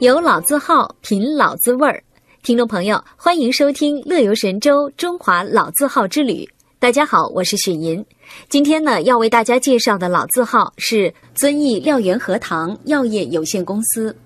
[0.00, 2.02] 有老字号，品老滋味儿。
[2.42, 6.36] 听众朋友，欢迎收听《乐游神州中华老字号之旅》。
[6.78, 8.02] 大家好，我是雪银。
[8.48, 14.16] 今天呢，要为大家介绍的老字号是遵义廖源和堂药业有限公司。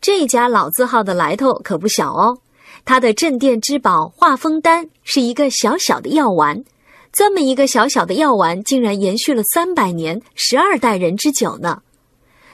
[0.00, 2.36] 这家老字号的来头可不小哦。
[2.84, 6.64] 它的镇店之宝化风丹是一个小小的药丸，
[7.12, 11.80] 这么一个小小的药丸，竟然延续了三百年、十二代人之久呢。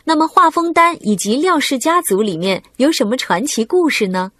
[0.08, 4.32] 那么化风丹以及廖氏家族里面有什么传奇故事呢？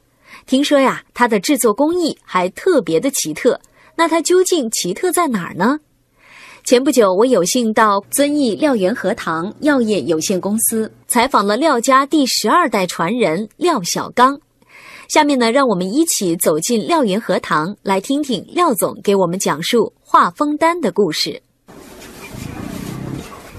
[0.46, 3.60] 听说呀，它的制作工艺还特别的奇特。
[3.94, 5.78] 那它究竟奇特在哪儿呢？
[6.64, 14.40] 前不久，我有幸到遵义廖源荷塘药业有限公司采访了廖家第十二代传人廖小刚。
[15.10, 21.42] 下面呢，让我们一起走进廖源荷塘，来听听廖总给我们讲述化风丹的故事。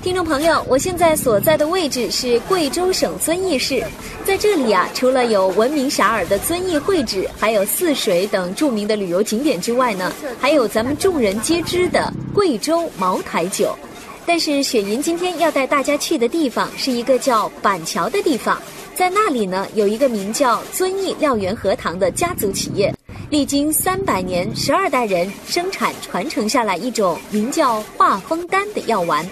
[0.02, 3.84] 听众朋友，我现在所在的位置是贵州省遵义市，
[4.26, 13.78] 在这里啊，除了有闻名遐迩的遵义会址，还有泗水等著名的旅游景点之外呢，还有咱们众人皆知的贵州茅台酒。
[14.26, 18.58] 但是雪银今天要带大家去的地方是一个叫板桥的地方，
[18.96, 22.94] 在那里呢，有一个名叫遵义廖源和堂的家族企业，
[23.30, 29.28] 历经三百年、十二代人生产传承下来一种名叫化风丹的药丸。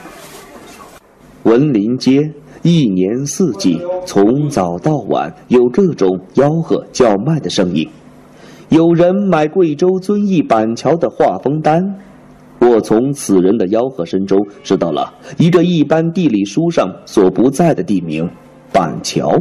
[1.47, 2.29] 文林街
[2.61, 7.87] 一年四季，从早到晚有这种吆喝叫卖的声音。
[8.67, 11.81] 有人买贵州遵义板桥的画风丹，
[12.59, 18.29] 我从此人的吆喝声中知道了一个一般地理书上所不在的地名——
[18.73, 19.33] 板桥，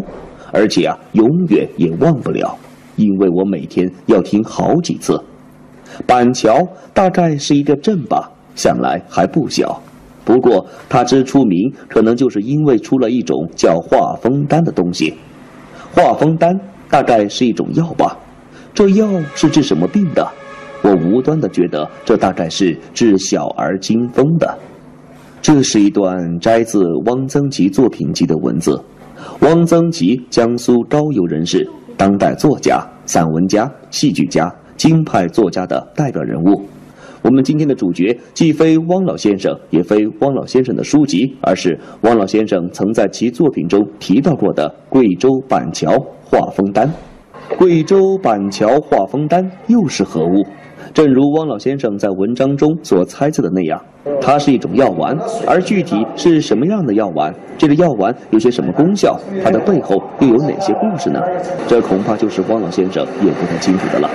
[0.52, 2.56] 而且啊，永远也忘不了，
[2.94, 5.20] 因为我每天要听好几次。
[6.06, 6.56] 板桥
[6.94, 9.82] 大概是一个镇吧，想来还不小。
[10.26, 15.14] 不过，他之出名，可能就是因为出了一种叫化风丹的东西。
[15.94, 16.52] 化风丹
[16.90, 18.18] 大概是一种药吧？
[18.74, 20.28] 这药是治什么病的？
[20.82, 24.58] 我无端的觉得，这大概是治小儿惊风的。
[25.40, 28.82] 这是一段摘自汪曾祺作品集的文字。
[29.40, 31.64] 汪曾祺，江苏高邮人士，
[31.96, 36.62] 当代作家、散文家、戏剧家、京派作家的代表人物。
[37.26, 45.90] 我们今天的主角既非汪老先生，也非汪老先生的书籍，而是汪老先生曾在其作品中提到过的贵州板桥
[46.22, 46.88] 画风丹。
[47.58, 50.46] 贵州板桥画风丹又是何物？
[50.96, 53.78] 正如汪老先生在文章中所猜测的那样，
[54.18, 55.14] 它是一种药丸。
[55.46, 57.30] 而具体是什么样的药丸？
[57.58, 59.14] 这个药丸有些什么功效？
[59.44, 61.20] 它的背后又有哪些故事呢？
[61.68, 64.08] 这恐怕就是汪老先生也不太清楚的了。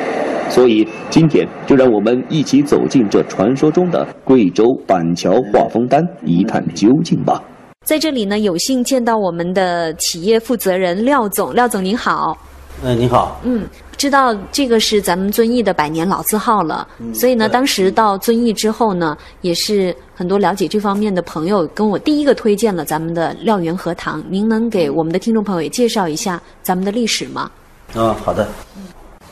[0.49, 7.39] 所以今天就让我们一起走进这传说中的贵州板桥化风丹，一探究竟吧。
[7.85, 12.35] 在这里呢，有幸见到我们的企业负责人廖总，廖总您好。
[12.83, 13.39] 嗯，你好。
[13.43, 24.23] 嗯，知道这个是咱们遵义的百年老字号了，所以呢，当时到遵义之后呢，也是很多了解这方面的朋友跟我第一个推荐了咱们的廖源荷塘。
[24.29, 27.51] 您能给我们的听众朋友也介绍一下咱们的历史吗？
[27.93, 28.47] 啊，好的。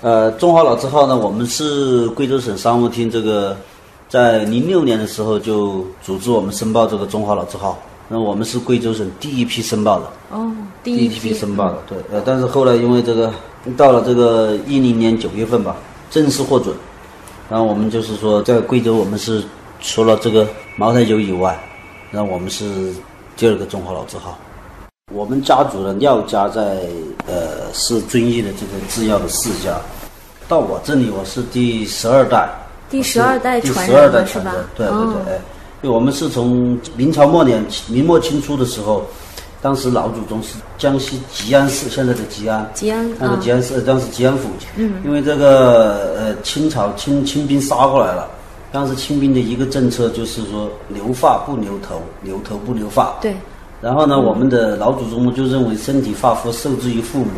[0.02, 3.58] 呃，中华老字号呢，我们是贵州省商务厅这个，
[4.08, 7.78] 在零六年的时候就组织我们申报这个中华老字号。
[8.12, 10.12] 那我们是贵州省第一批申报的。
[10.31, 10.52] 哦，
[10.84, 11.97] 第一批申报的，对。
[12.12, 13.31] 呃，但是后来因为这个
[13.78, 15.75] 到了这个一零年九月份吧，
[16.09, 16.75] 正式获准。
[17.50, 19.44] 然后我们就是说，在贵州我们是
[19.80, 21.58] 除了这个茅台酒以外，
[22.12, 22.92] 然后我们是
[23.38, 24.38] 第二个中华老字号。
[25.12, 26.81] 我们家族的廖家在
[27.28, 29.80] 呃是遵义的这个制药的世家，
[30.48, 32.48] 到我这里我是第十二代，
[32.90, 34.53] 第十二代传人是吧？
[34.75, 35.40] 对对对，
[35.82, 39.06] 哎，我们是从明朝末年、明末清初的时候，
[39.62, 48.28] 当时老祖宗是江西吉安市，现在的吉安，吉安，那个吉安市当时吉安府，嗯，因为这个呃清朝清清兵杀过来了，
[48.72, 53.34] 当时清兵的一个政策就是说留发不留头，留头不留发，对。
[53.82, 57.32] 然后呢，我们的老祖宗就认为身体发肤受之于父母，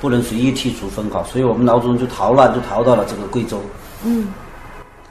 [0.00, 3.60] 不能随意剔除分毫，所以我们老祖宗就逃难，就逃到了这个贵州。
[4.02, 4.28] 嗯，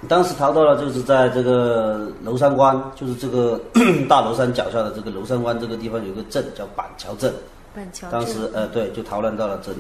[0.08, 3.62] 当时逃到了就是在这个娄山关，就是这个
[4.10, 7.34] 大娄山脚下的这个娄山关这个地方有个镇叫板桥镇。
[7.74, 8.10] 板桥。
[8.10, 9.80] 当时呃对，就逃难到了这里。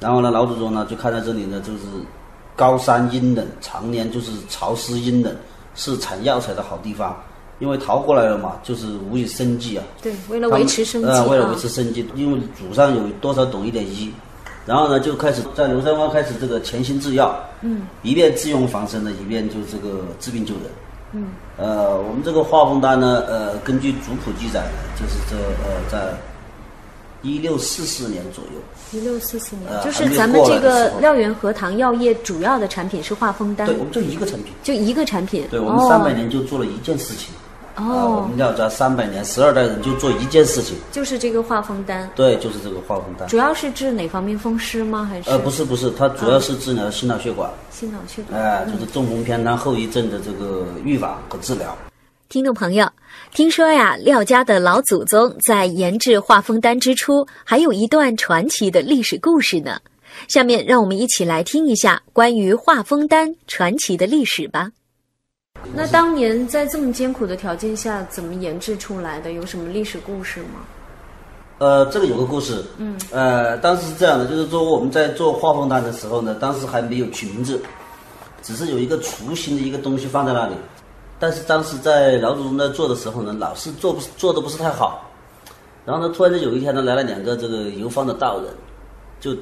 [0.00, 1.80] 然后呢，老祖宗呢就看在这里呢，就是
[2.56, 5.34] 高山阴冷，常年就是潮湿阴冷，
[5.74, 7.16] 是产药材的好地方。
[7.60, 9.84] 因为逃过来了嘛，就是无以生计啊。
[10.02, 11.24] 对，为了维持生计啊。
[11.24, 14.10] 为了维持生计，因为祖上有多少懂一点医，
[14.66, 17.38] 然后呢就开始在庐山湾开始这个潜心制药。
[17.62, 17.82] 嗯。
[18.02, 20.64] 一边自用防身的，一边就这个治病救人。
[21.12, 21.28] 嗯。
[21.56, 26.14] 呃，我们这个化风丹呢，呃，根据族谱记载呢，就是这呃在
[27.22, 28.60] 一六四四年左右。
[28.92, 34.52] 一六四四年，呃就是咱们这个廖源荷塘药业主要的产品是化风丹对，，我们就一个产品。
[34.62, 35.46] 就一个产品。
[35.50, 37.34] 对我们三百年就做了一件事情。
[37.80, 40.76] 啊，我哦，们廖家三百年，十二代人就做一件事情。
[40.92, 43.26] 就是这个化风丹，对，就是这个化风丹。
[43.28, 45.04] 主要是治哪方面风湿吗？
[45.10, 48.40] 还是呃，不是不是，它主要是治疗心脑血管，心脑血管？
[48.40, 51.76] 哎、就是中风偏瘫后遗症的这个预防和治疗。
[52.28, 52.88] 听众朋友，
[53.32, 59.78] 听说呀，廖家的老祖宗在研制化风丹之初，还有一段传奇的历史故事呢。
[60.28, 64.70] 下面让我们一起来听一下关于化风丹传奇的历史吧。
[65.72, 69.32] 那当年在这么艰苦的条件下，怎么研制出来的？
[69.32, 70.60] 有什么历史故事吗？
[71.58, 77.60] 呃，这个有个故事，嗯，呃，当时是这样的，就是说我们在做化风丹的时候呢，当时还没有取名字，
[78.42, 80.54] 只是有一个雏形的一个东西放在那里。
[81.18, 85.06] 但是当时在老祖宗在做的时候呢，老是做不做的不是太好。
[85.84, 88.46] 然后呢，突然间有一天呢，来了两个这个游方的道人，
[89.20, 89.36] 就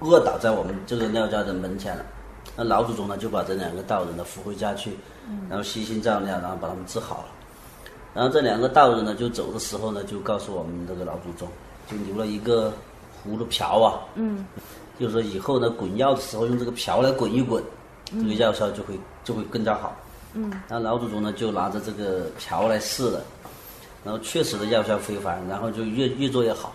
[0.00, 2.04] 卧倒在我们这个廖家的门前了。
[2.56, 4.96] 那老祖宗呢，就把这两个道人呢扶回家去，
[5.48, 7.24] 然后悉心照料，然后把他们治好了。
[8.12, 11.48] 然后这两个道人呢，就走的时候呢，就告诉我们这个老祖宗，
[11.86, 12.72] 就留了一个
[13.24, 14.44] 葫芦瓢啊，嗯，
[14.98, 17.62] 就是说以后呢滚药的时候用这个瓢来滚一滚，
[18.06, 19.94] 这个药效就会就会更加好。
[20.34, 23.22] 嗯，然后老祖宗呢就拿着这个瓢来试了，
[24.04, 26.74] 然后确实的药效非凡，然后就越越做越好。